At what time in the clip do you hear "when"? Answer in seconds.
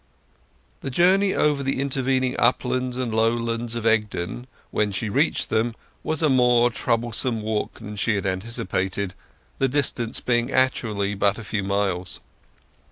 4.71-4.91